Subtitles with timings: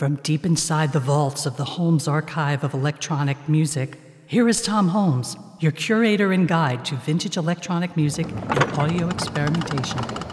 [0.00, 4.88] From deep inside the vaults of the Holmes Archive of Electronic Music, here is Tom
[4.88, 10.29] Holmes, your curator and guide to vintage electronic music and audio experimentation.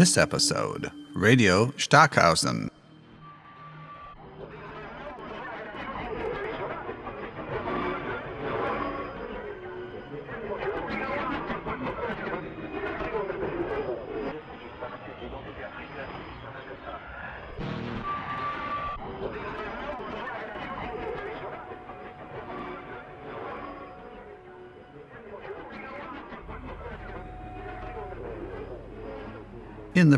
[0.00, 2.69] This episode Radio Stockhausen.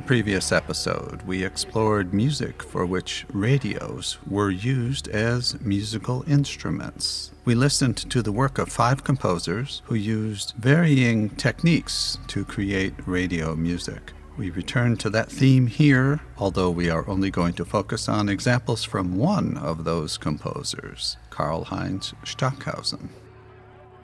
[0.07, 7.31] Previous episode, we explored music for which radios were used as musical instruments.
[7.45, 13.55] We listened to the work of five composers who used varying techniques to create radio
[13.55, 14.13] music.
[14.37, 18.83] We return to that theme here, although we are only going to focus on examples
[18.83, 23.09] from one of those composers, Karlheinz Stockhausen.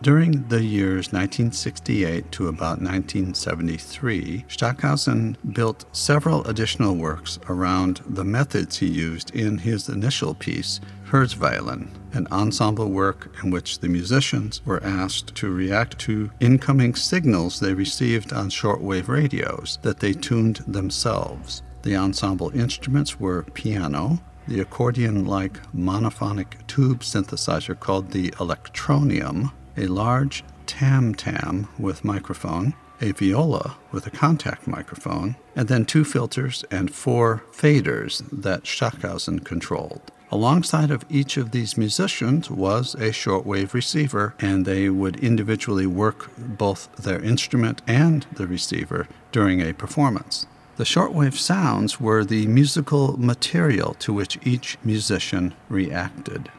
[0.00, 8.76] During the years 1968 to about 1973, Stockhausen built several additional works around the methods
[8.76, 14.82] he used in his initial piece, Kurzwellen, an ensemble work in which the musicians were
[14.84, 21.62] asked to react to incoming signals they received on shortwave radios that they tuned themselves.
[21.82, 29.86] The ensemble instruments were piano, the accordion like monophonic tube synthesizer called the electronium, a
[29.86, 36.64] large tam tam with microphone, a viola with a contact microphone, and then two filters
[36.70, 40.12] and four faders that Stockhausen controlled.
[40.30, 46.30] Alongside of each of these musicians was a shortwave receiver, and they would individually work
[46.36, 50.46] both their instrument and the receiver during a performance.
[50.76, 56.50] The shortwave sounds were the musical material to which each musician reacted.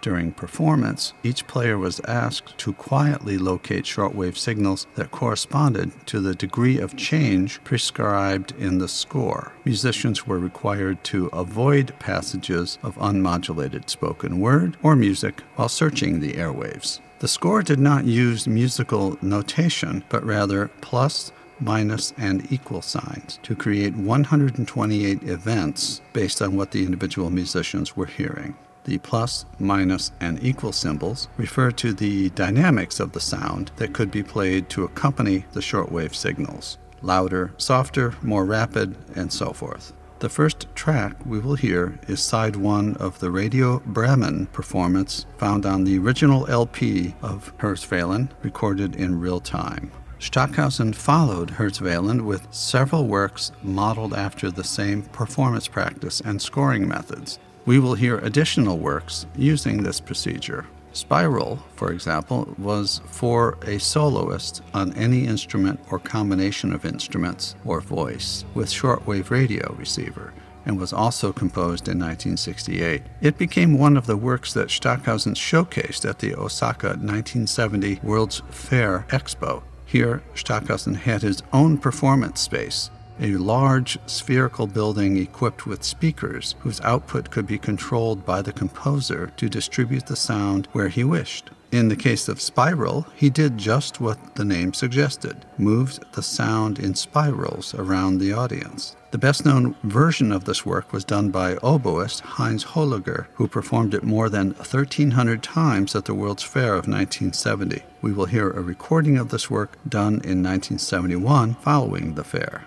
[0.00, 6.34] During performance, each player was asked to quietly locate shortwave signals that corresponded to the
[6.34, 9.52] degree of change prescribed in the score.
[9.64, 16.34] Musicians were required to avoid passages of unmodulated spoken word or music while searching the
[16.34, 17.00] airwaves.
[17.18, 23.56] The score did not use musical notation, but rather plus, minus, and equal signs to
[23.56, 28.54] create 128 events based on what the individual musicians were hearing.
[28.88, 34.10] The plus, minus, and equal symbols refer to the dynamics of the sound that could
[34.10, 39.92] be played to accompany the shortwave signals louder, softer, more rapid, and so forth.
[40.20, 45.66] The first track we will hear is side one of the Radio Bremen performance found
[45.66, 49.92] on the original LP of Kurzwellen, recorded in real time.
[50.18, 57.38] Stockhausen followed Kurzwellen with several works modeled after the same performance practice and scoring methods.
[57.68, 60.64] We will hear additional works using this procedure.
[60.94, 67.82] Spiral, for example, was for a soloist on any instrument or combination of instruments or
[67.82, 70.32] voice with shortwave radio receiver
[70.64, 73.02] and was also composed in 1968.
[73.20, 79.04] It became one of the works that Stockhausen showcased at the Osaka 1970 World's Fair
[79.10, 79.62] Expo.
[79.84, 82.88] Here, Stockhausen had his own performance space
[83.20, 89.32] a large spherical building equipped with speakers whose output could be controlled by the composer
[89.36, 91.50] to distribute the sound where he wished.
[91.70, 96.78] In the case of Spiral, he did just what the name suggested moved the sound
[96.78, 98.96] in spirals around the audience.
[99.10, 103.92] The best known version of this work was done by oboist Heinz Holliger, who performed
[103.92, 107.82] it more than 1,300 times at the World's Fair of 1970.
[108.00, 112.64] We will hear a recording of this work done in 1971 following the fair.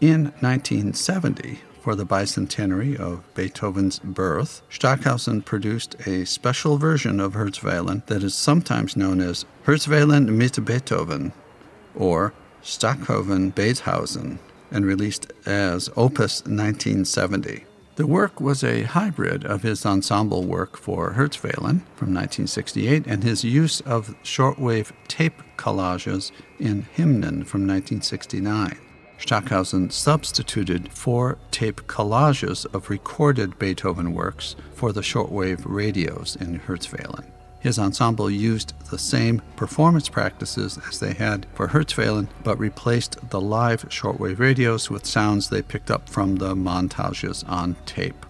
[0.00, 8.06] In 1970, for the bicentenary of Beethoven's birth, Stockhausen produced a special version of Kurzwellen
[8.06, 11.34] that is sometimes known as Kurzwellen mit Beethoven
[11.94, 12.32] or
[12.62, 14.38] Stockhausen Beethoven
[14.70, 17.66] and released as Opus 1970.
[17.96, 23.44] The work was a hybrid of his ensemble work for Kurzwellen from 1968 and his
[23.44, 28.78] use of shortwave tape collages in Hymnen from 1969.
[29.20, 37.26] Stockhausen substituted four tape collages of recorded Beethoven works for the shortwave radios in Kurzwellen.
[37.60, 43.40] His ensemble used the same performance practices as they had for Kurzwellen, but replaced the
[43.40, 48.24] live shortwave radios with sounds they picked up from the montages on tape.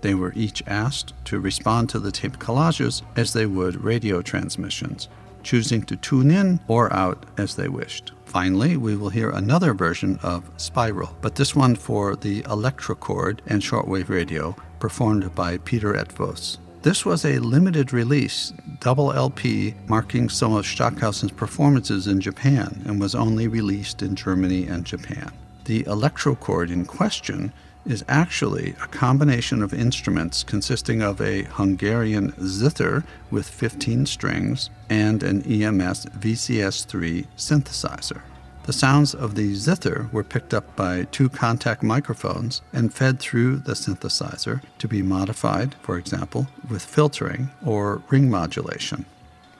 [0.00, 5.08] They were each asked to respond to the tape collages as they would radio transmissions,
[5.44, 8.12] choosing to tune in or out as they wished.
[8.28, 13.62] Finally, we will hear another version of Spiral, but this one for the electrochord and
[13.62, 16.58] shortwave radio, performed by Peter Eötvös.
[16.82, 23.00] This was a limited release, double LP, marking some of Stockhausen's performances in Japan and
[23.00, 25.32] was only released in Germany and Japan.
[25.64, 27.50] The electrochord in question
[27.88, 35.22] is actually a combination of instruments consisting of a Hungarian zither with 15 strings and
[35.22, 38.20] an EMS VCS3 synthesizer.
[38.64, 43.56] The sounds of the zither were picked up by two contact microphones and fed through
[43.60, 49.06] the synthesizer to be modified, for example, with filtering or ring modulation.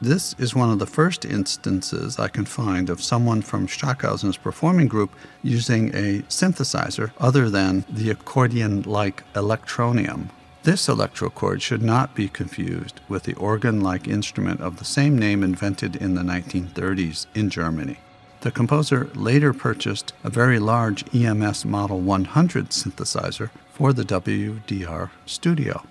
[0.00, 4.86] This is one of the first instances I can find of someone from Stockhausen's performing
[4.86, 5.10] group
[5.42, 10.30] using a synthesizer other than the accordion like electronium.
[10.62, 15.42] This electrochord should not be confused with the organ like instrument of the same name
[15.42, 17.98] invented in the 1930s in Germany.
[18.42, 25.82] The composer later purchased a very large EMS Model 100 synthesizer for the WDR studio.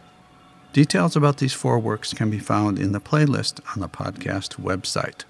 [0.74, 5.24] Details about these four works can be found in the playlist on the podcast website.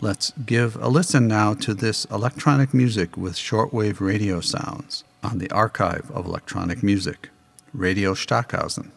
[0.00, 5.50] Let's give a listen now to this electronic music with shortwave radio sounds on the
[5.50, 7.30] Archive of Electronic Music,
[7.72, 8.92] Radio Stockhausen.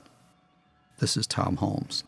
[1.00, 2.04] This is Tom Holmes.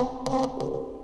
[0.00, 0.97] Oh, oh, oh.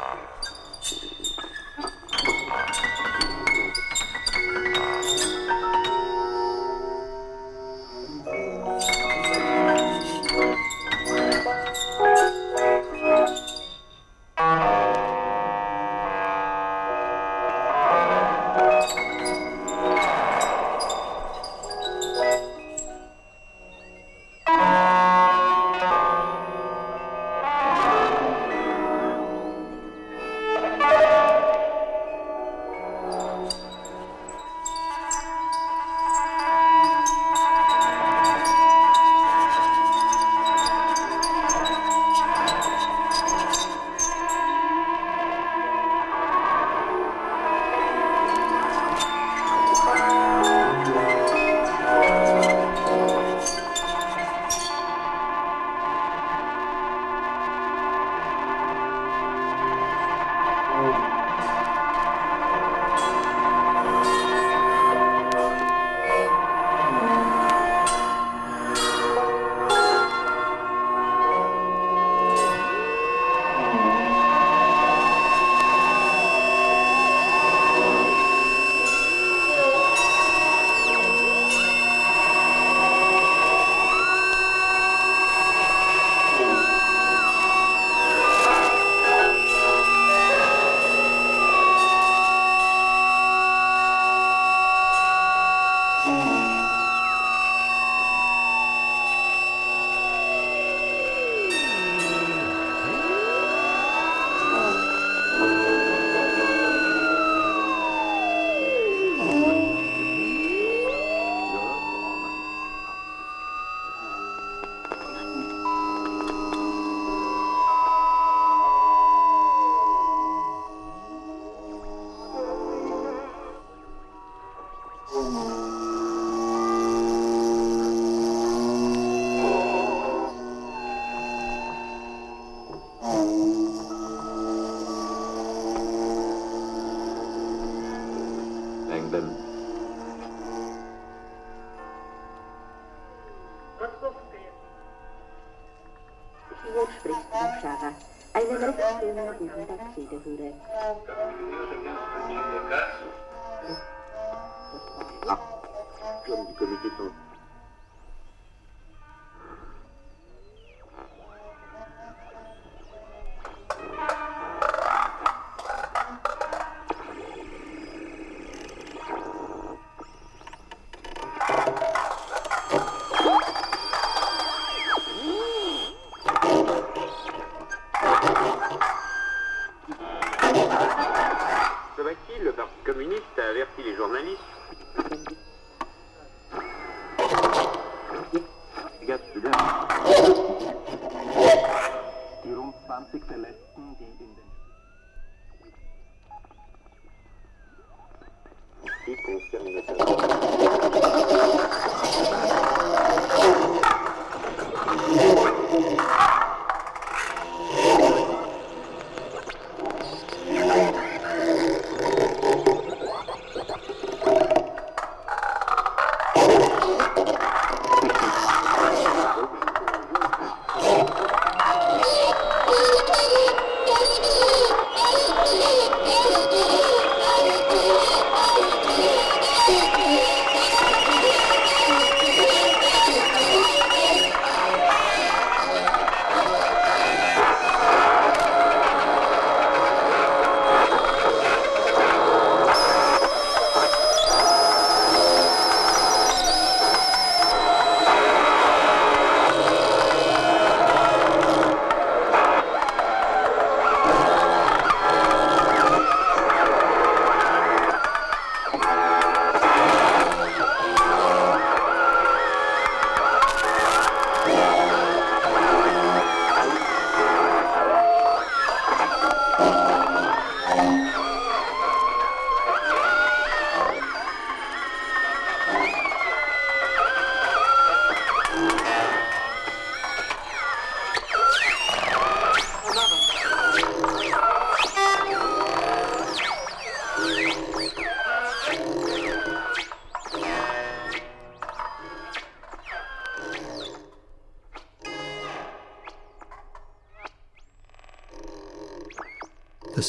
[0.00, 0.18] Um,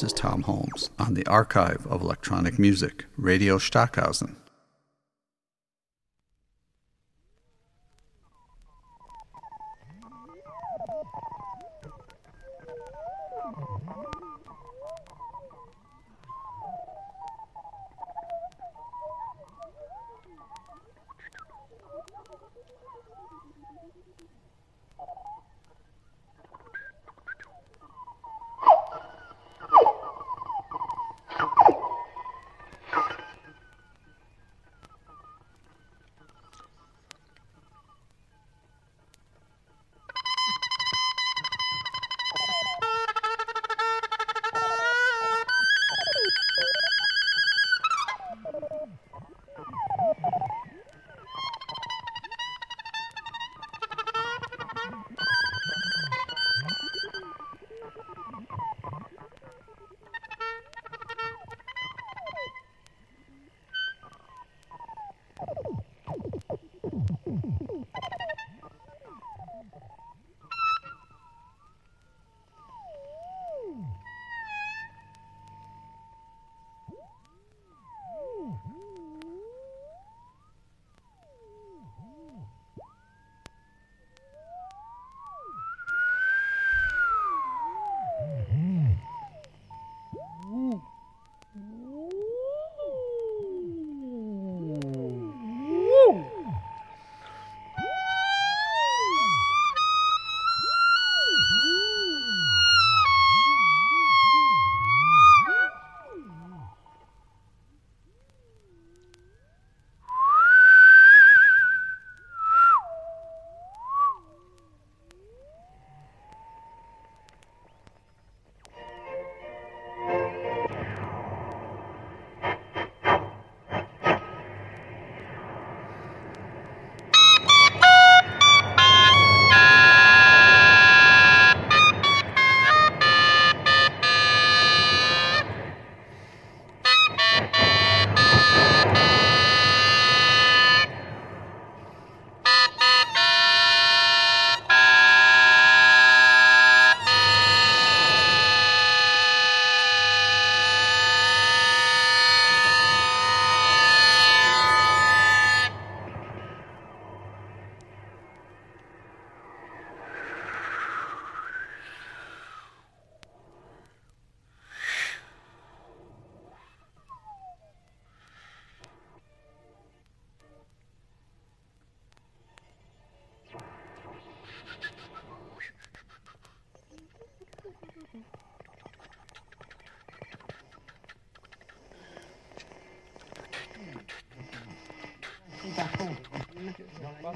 [0.01, 4.40] This is Tom Holmes on the Archive of Electronic Music, Radio Stockhausen.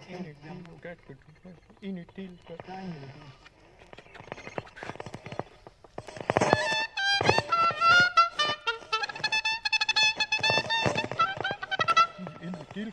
[12.42, 12.92] Inutile.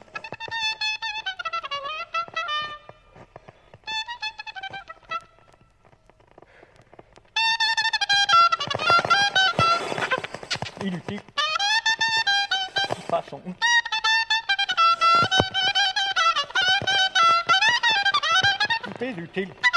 [10.84, 11.21] Inutile.
[19.13, 19.69] Statistischen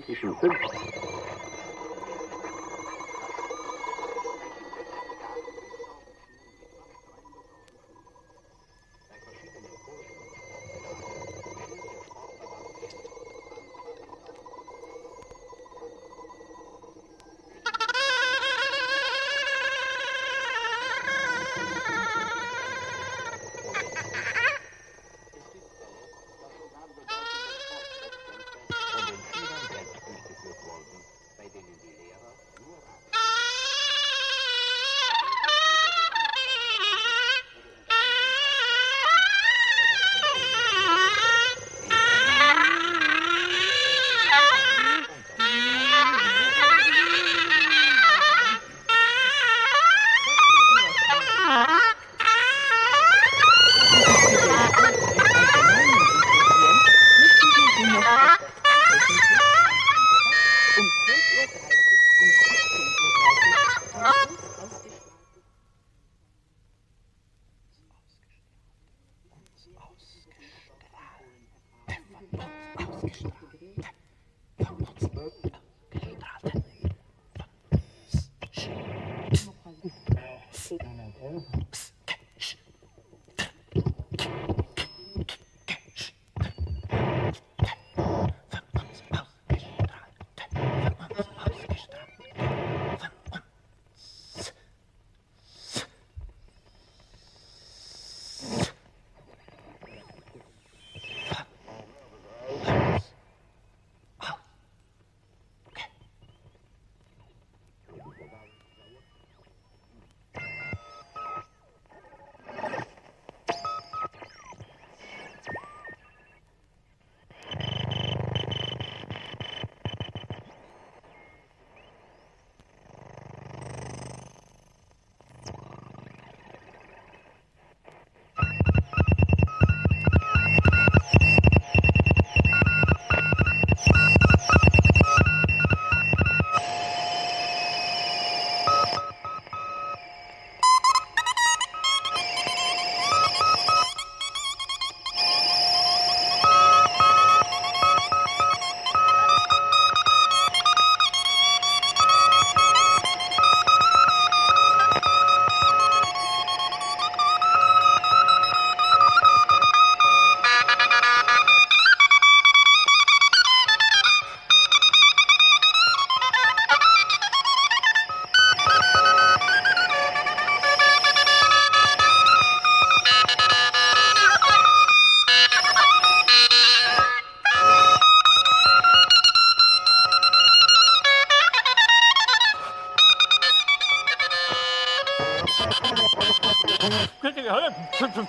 [0.00, 0.50] 技术分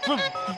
[0.09, 0.55] Boom.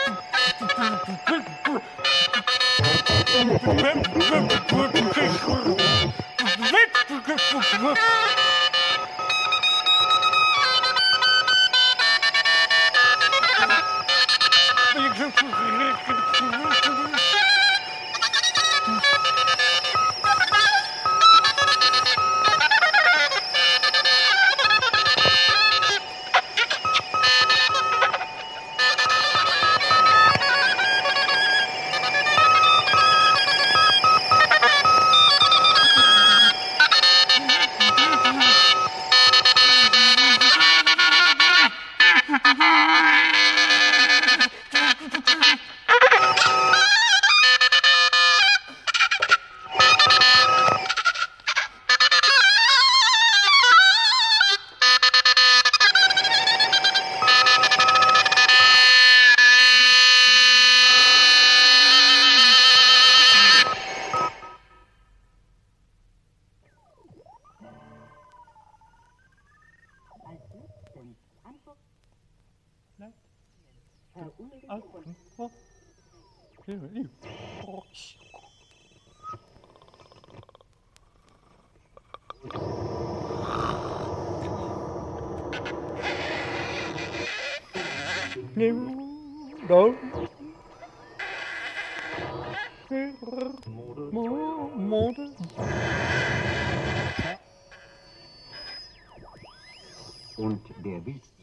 [100.37, 101.40] Und der Wildtier.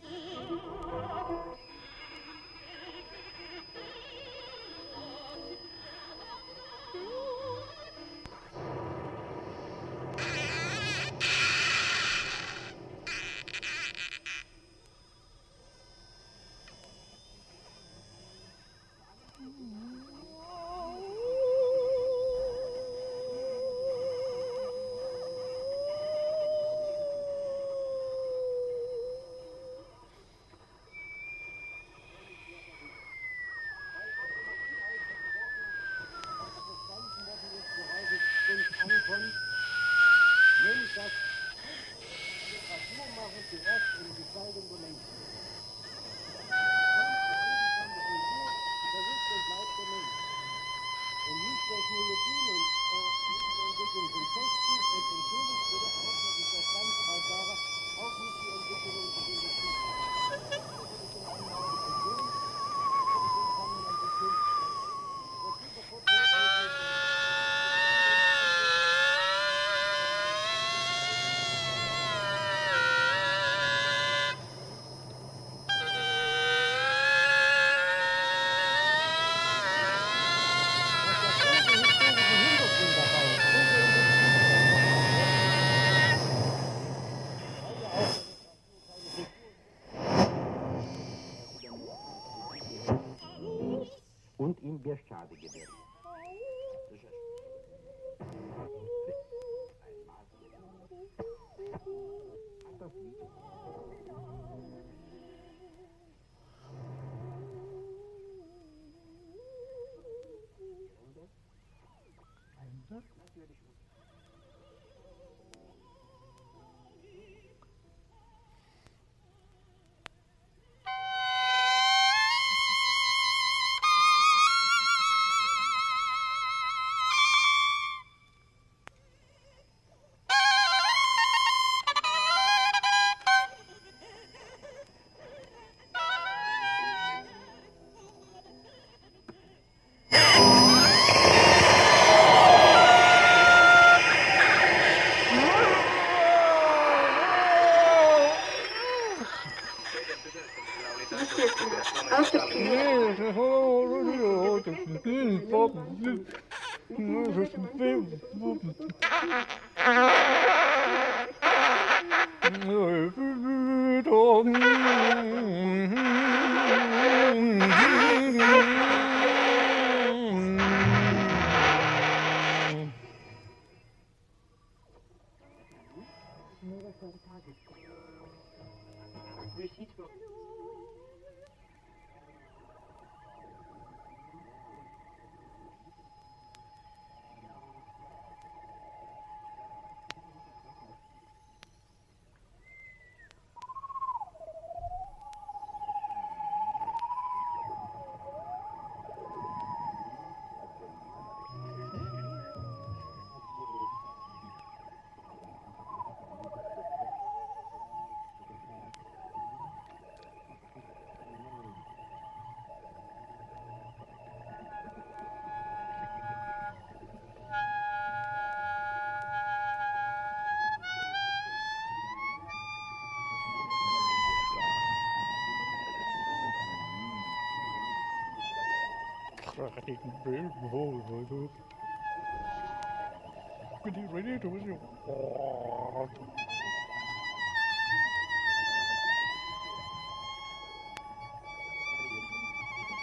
[234.13, 234.49] ready to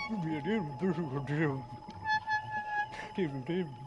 [0.09, 1.63] Give me a name, this is a name.
[3.16, 3.84] Give me a name.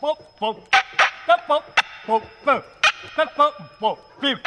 [0.00, 0.56] bốp bốp.
[1.26, 1.64] Cấp bốp
[2.08, 2.60] bốp bờ
[3.16, 4.38] cấp bốp bốp bìm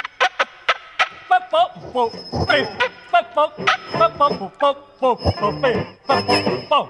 [1.29, 2.11] bắp bốp bốp
[2.47, 2.65] bìm
[3.11, 3.53] bắp bốp
[3.99, 5.77] bắp bốp bốp bốp bốp bìm
[6.07, 6.39] bắp bốp
[6.69, 6.89] bốp.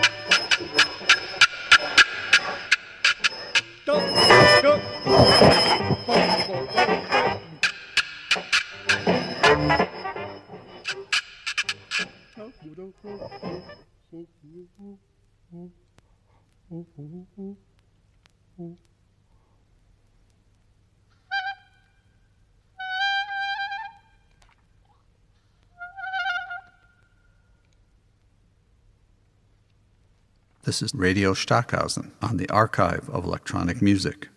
[30.81, 34.30] Is Radio Stockhausen on the Archive of Electronic Music.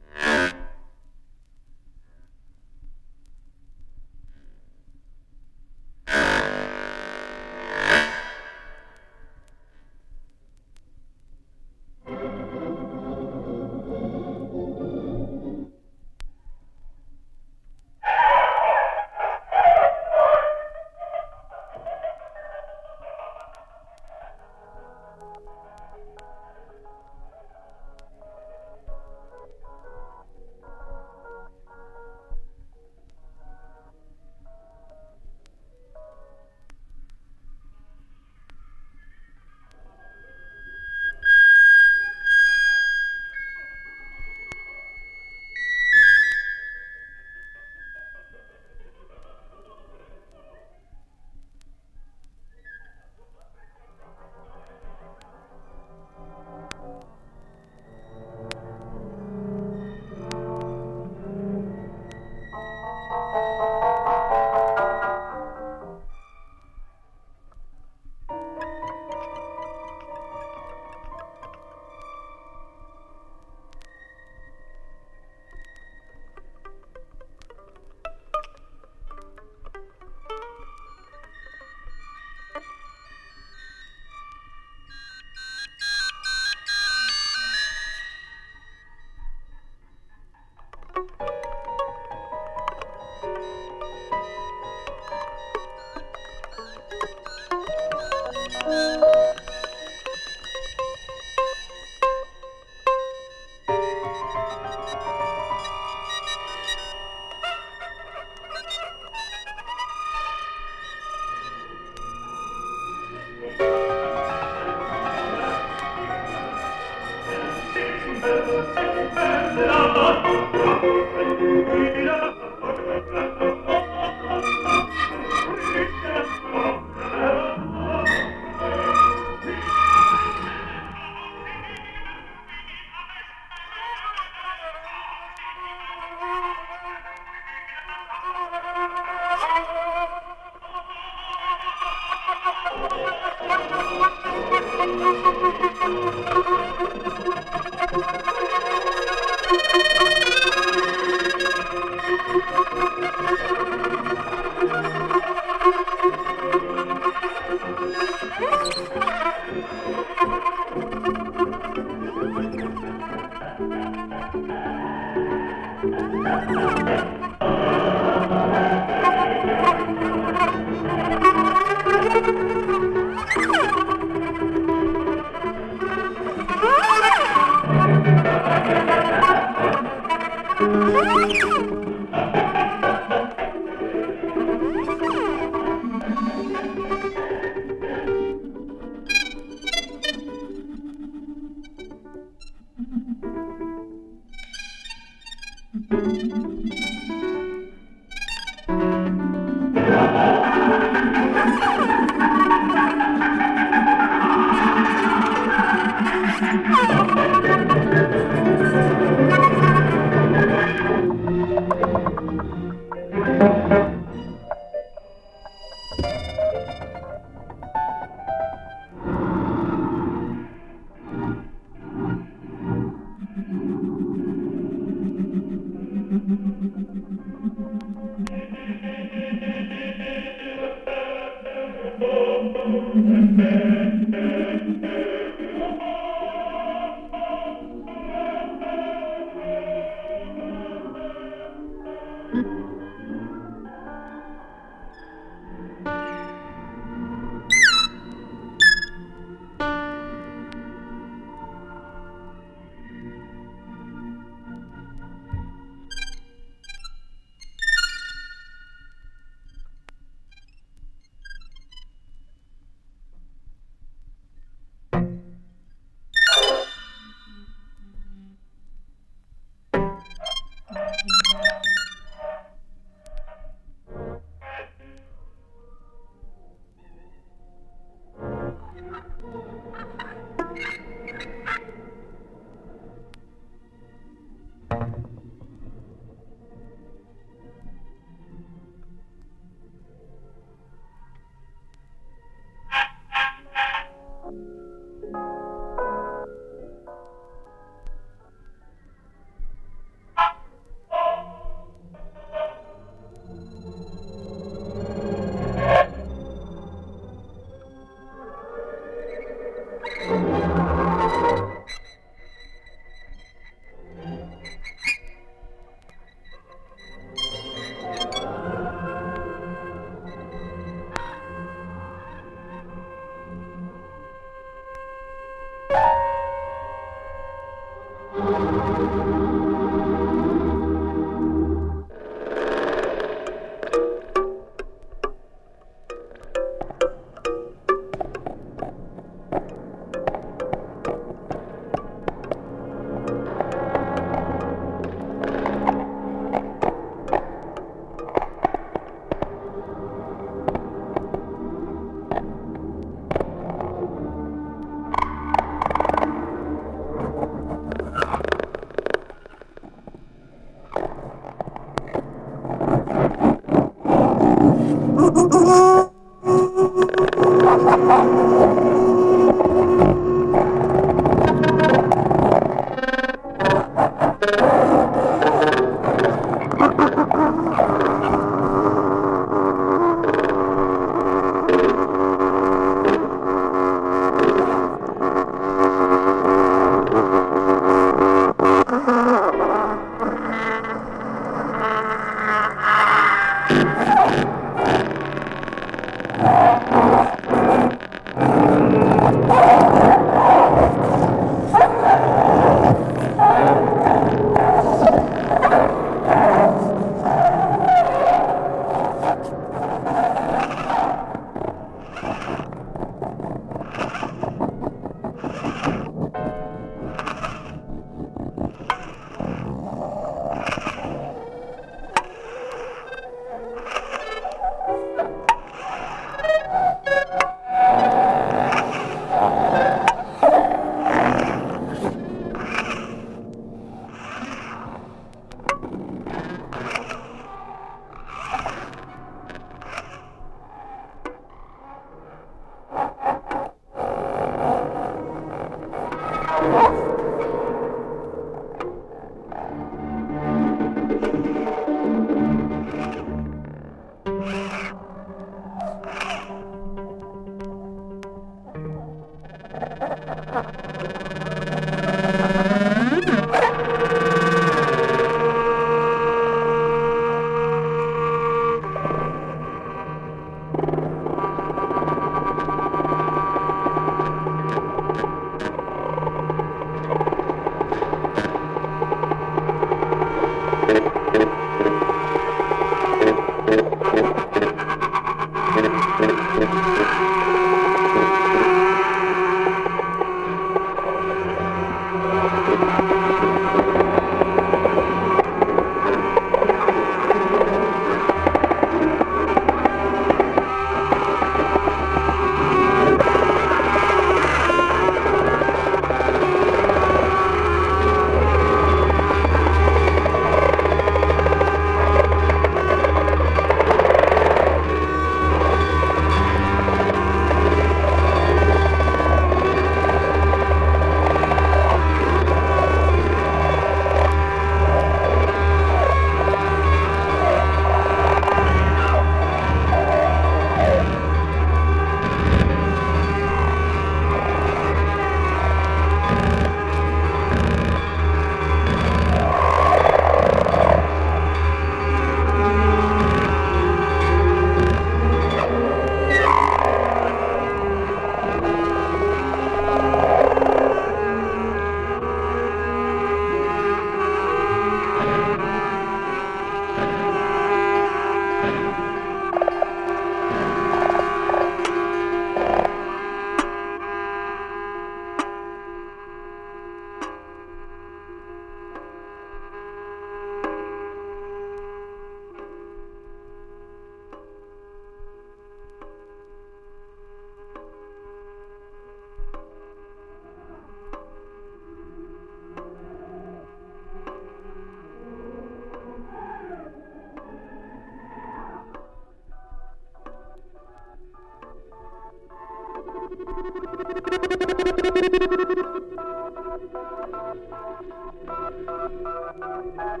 [599.76, 600.00] Thank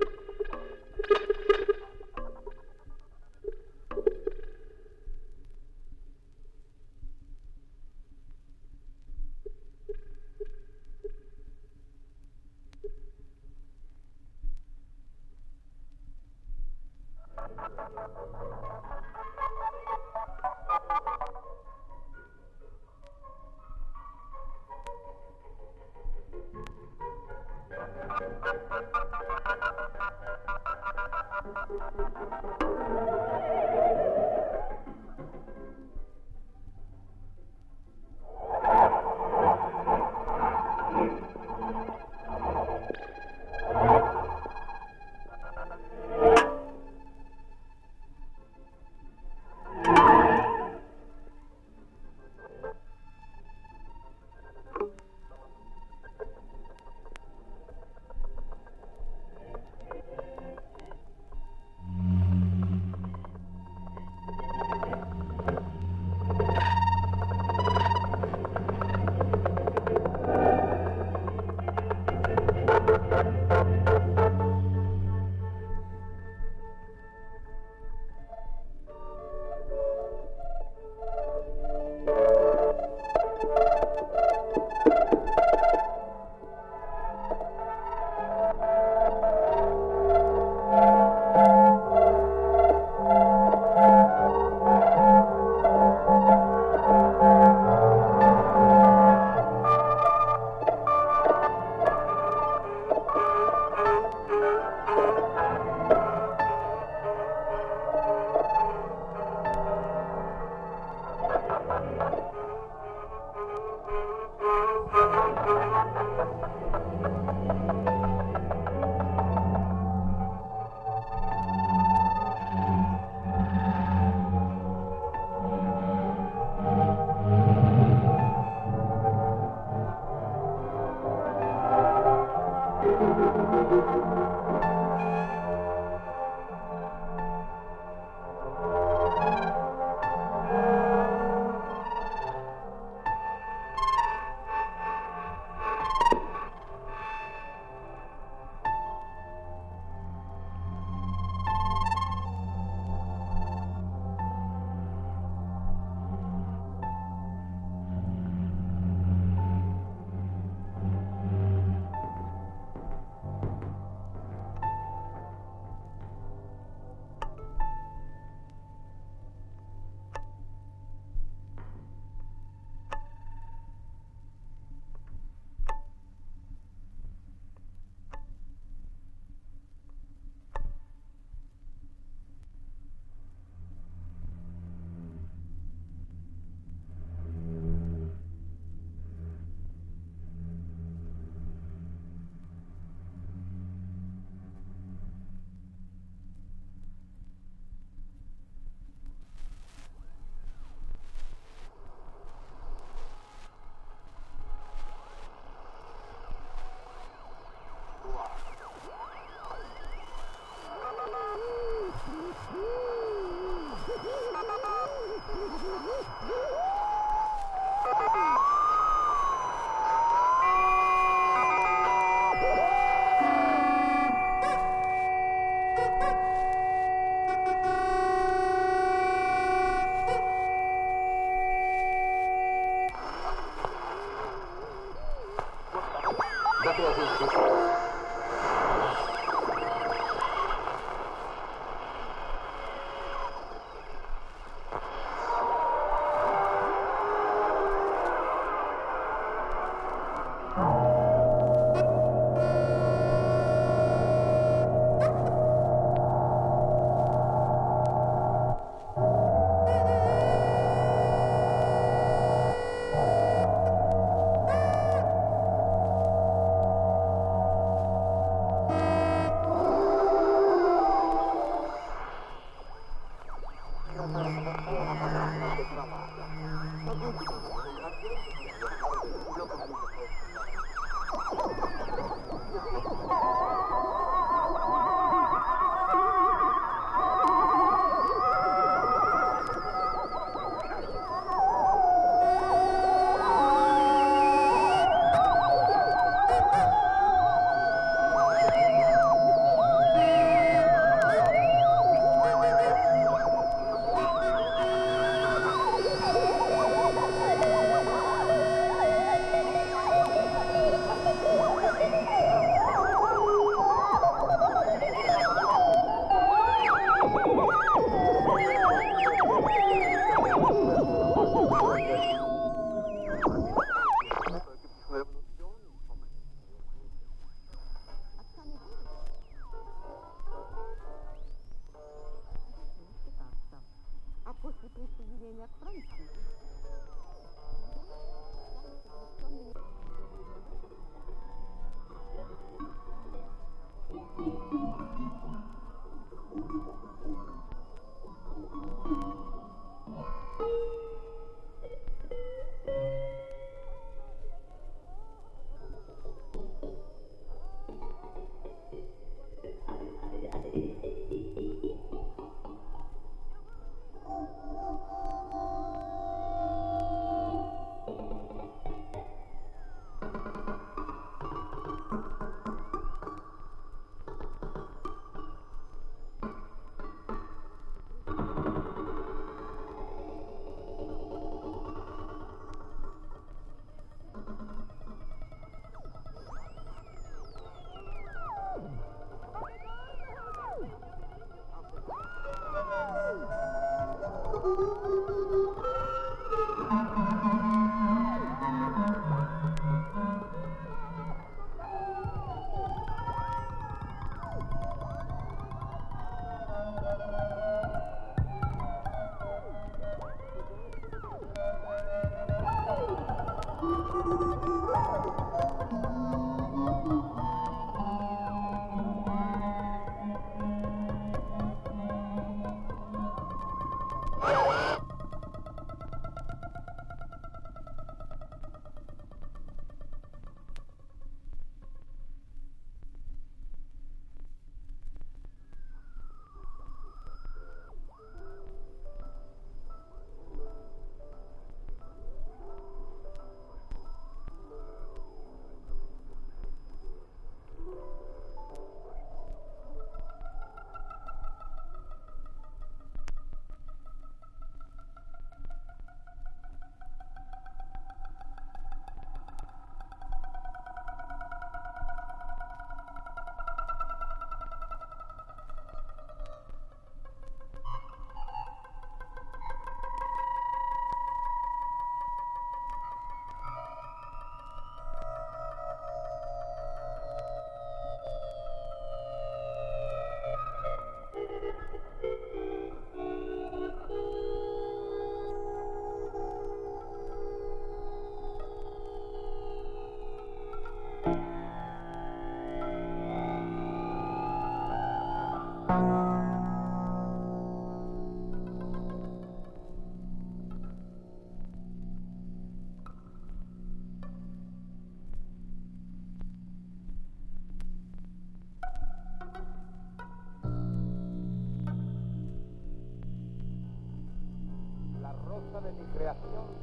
[0.00, 0.15] you.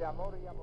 [0.03, 0.62] De amor y amorío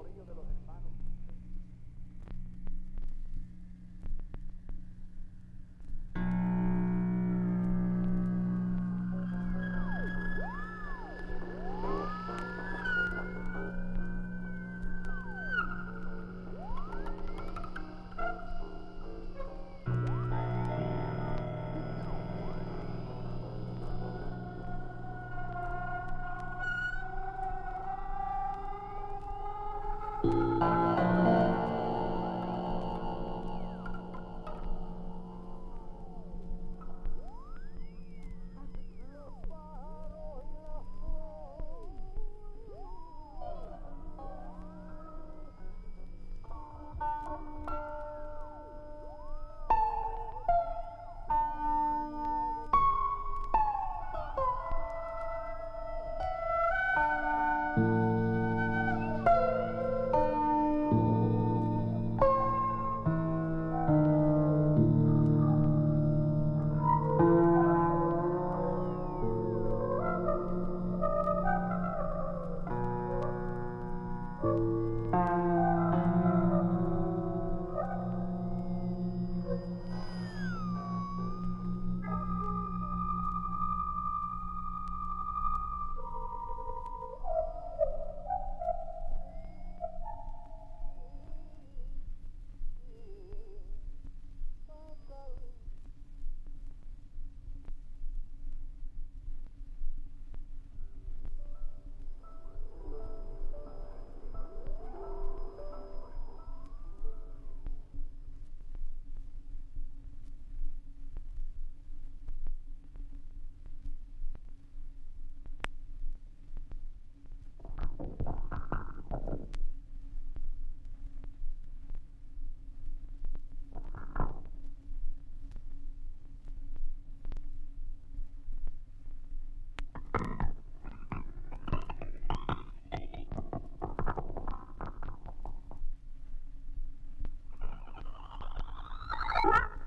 [139.49, 139.80] 妈。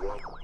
[0.00, 0.37] Yeah.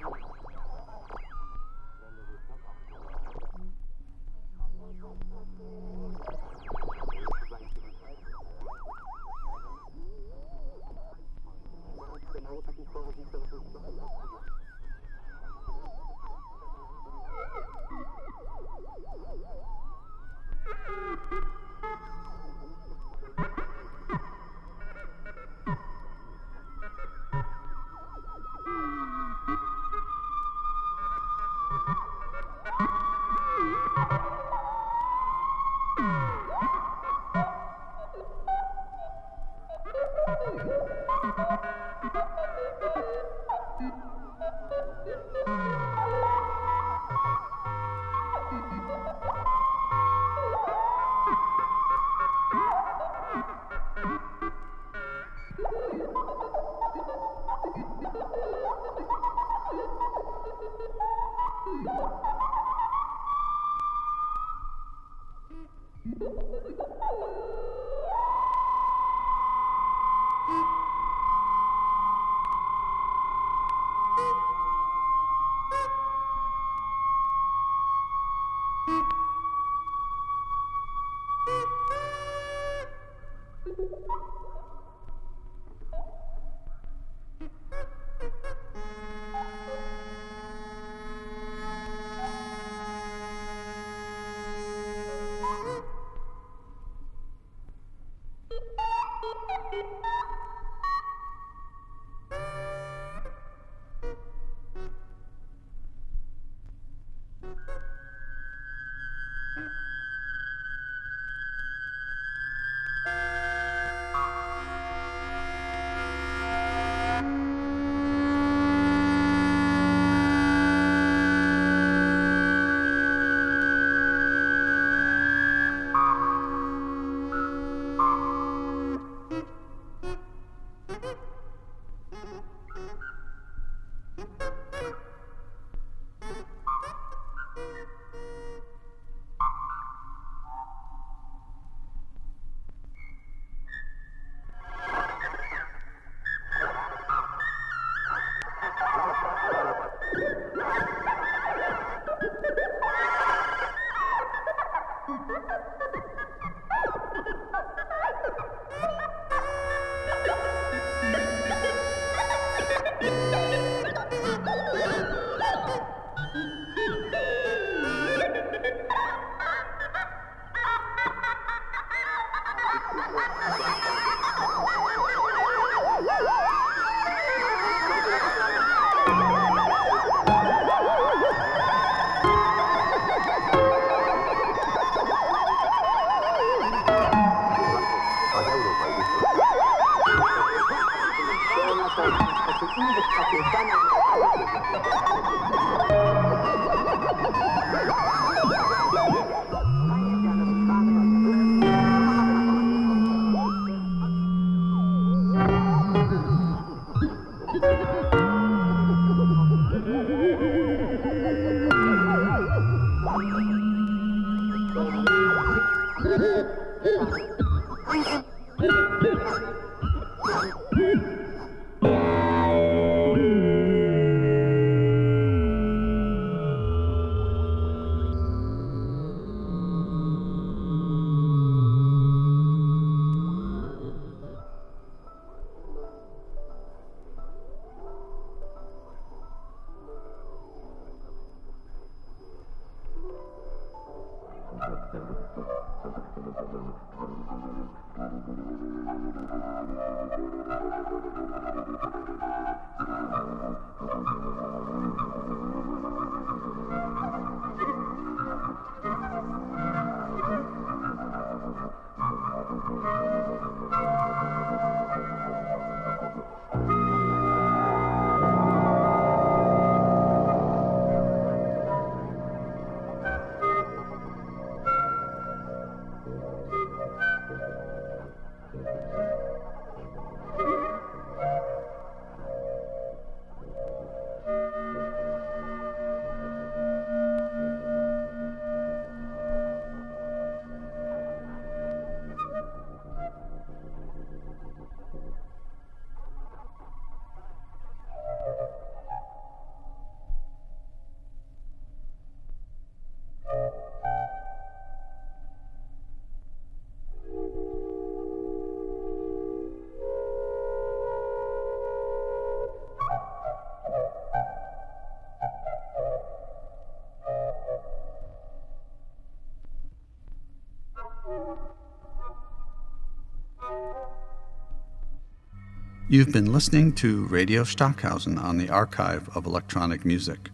[325.94, 330.28] You've been listening to Radio Stockhausen on the Archive of Electronic Music.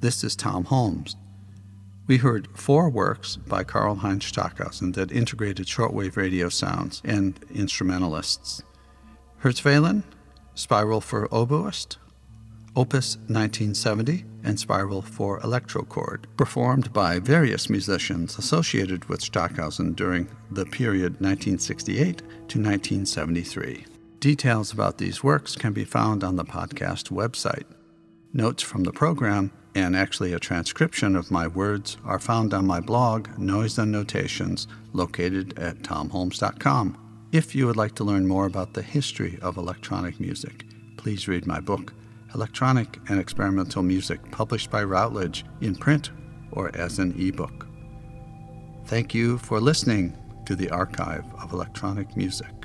[0.00, 1.16] This is Tom Holmes.
[2.06, 8.62] We heard four works by Karlheinz Stockhausen that integrated shortwave radio sounds and instrumentalists.
[9.42, 10.02] Kurzwellen,
[10.54, 11.98] Spiral for Oboist,
[12.74, 20.64] Opus 1970, and Spiral for Electrochord, performed by various musicians associated with Stockhausen during the
[20.64, 22.16] period 1968
[22.48, 23.84] to 1973.
[24.20, 27.66] Details about these works can be found on the podcast website.
[28.32, 32.80] Notes from the program and actually a transcription of my words are found on my
[32.80, 36.96] blog, Noise and Notations, located at tomholmes.com.
[37.30, 40.64] If you would like to learn more about the history of electronic music,
[40.96, 41.92] please read my book,
[42.34, 46.10] Electronic and Experimental Music, published by Routledge in print
[46.52, 47.66] or as an ebook.
[48.86, 50.16] Thank you for listening
[50.46, 52.55] to the Archive of Electronic Music.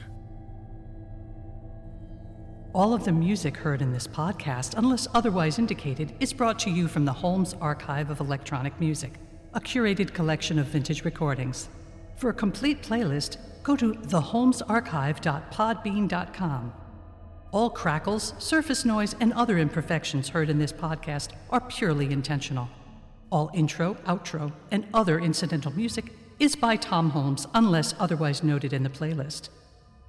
[2.73, 6.87] All of the music heard in this podcast, unless otherwise indicated, is brought to you
[6.87, 9.11] from the Holmes Archive of Electronic Music,
[9.53, 11.67] a curated collection of vintage recordings.
[12.15, 16.73] For a complete playlist, go to theholmesarchive.podbean.com.
[17.51, 22.69] All crackles, surface noise, and other imperfections heard in this podcast are purely intentional.
[23.33, 28.83] All intro, outro, and other incidental music is by Tom Holmes unless otherwise noted in
[28.83, 29.49] the playlist.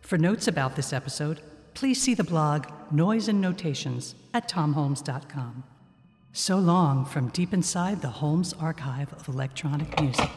[0.01, 1.40] For notes about this episode,
[1.74, 5.65] please see the blog Noise and Notations at tomholmes.com.
[6.32, 10.31] So long from deep inside the Holmes archive of electronic music.